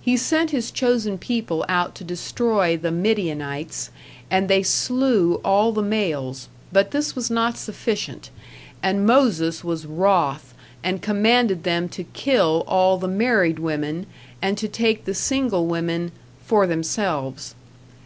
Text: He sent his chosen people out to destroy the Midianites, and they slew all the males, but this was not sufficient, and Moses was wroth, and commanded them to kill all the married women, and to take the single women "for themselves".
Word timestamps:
He 0.00 0.16
sent 0.16 0.48
his 0.50 0.70
chosen 0.70 1.18
people 1.18 1.62
out 1.68 1.94
to 1.96 2.02
destroy 2.02 2.74
the 2.74 2.90
Midianites, 2.90 3.90
and 4.30 4.48
they 4.48 4.62
slew 4.62 5.42
all 5.44 5.72
the 5.72 5.82
males, 5.82 6.48
but 6.72 6.90
this 6.90 7.14
was 7.14 7.30
not 7.30 7.58
sufficient, 7.58 8.30
and 8.82 9.04
Moses 9.04 9.62
was 9.62 9.84
wroth, 9.84 10.54
and 10.82 11.02
commanded 11.02 11.64
them 11.64 11.86
to 11.90 12.04
kill 12.04 12.64
all 12.66 12.96
the 12.96 13.08
married 13.08 13.58
women, 13.58 14.06
and 14.40 14.56
to 14.56 14.68
take 14.68 15.04
the 15.04 15.12
single 15.12 15.66
women 15.66 16.12
"for 16.42 16.66
themselves". 16.66 17.54